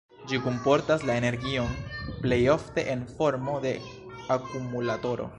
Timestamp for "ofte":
2.53-2.85